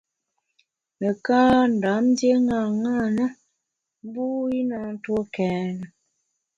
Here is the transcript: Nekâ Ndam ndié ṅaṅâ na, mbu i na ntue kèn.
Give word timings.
Nekâ 0.99 1.39
Ndam 1.75 2.03
ndié 2.11 2.35
ṅaṅâ 2.47 2.97
na, 3.17 3.25
mbu 4.05 4.25
i 4.57 4.59
na 4.69 4.77
ntue 4.93 5.21
kèn. 5.35 5.75